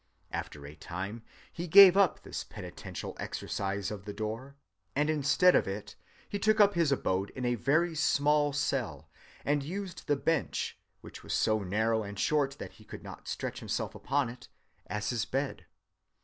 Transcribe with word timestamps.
After 0.31 0.65
a 0.65 0.73
time 0.73 1.21
he 1.53 1.67
gave 1.67 1.95
up 1.95 2.23
this 2.23 2.43
penitential 2.43 3.15
exercise 3.19 3.91
of 3.91 4.05
the 4.05 4.13
door, 4.13 4.55
and 4.95 5.11
instead 5.11 5.53
of 5.55 5.67
it 5.67 5.95
he 6.27 6.39
took 6.39 6.59
up 6.59 6.73
his 6.73 6.91
abode 6.91 7.29
in 7.35 7.45
a 7.45 7.53
very 7.53 7.93
small 7.93 8.51
cell, 8.51 9.11
and 9.45 9.61
used 9.61 10.07
the 10.07 10.15
bench, 10.15 10.75
which 11.01 11.21
was 11.21 11.35
so 11.35 11.59
narrow 11.59 12.01
and 12.01 12.17
short 12.17 12.57
that 12.57 12.71
he 12.73 12.83
could 12.83 13.03
not 13.03 13.27
stretch 13.27 13.59
himself 13.59 13.93
upon 13.93 14.27
it, 14.29 14.47
as 14.87 15.11
his 15.11 15.25
bed. 15.25 15.67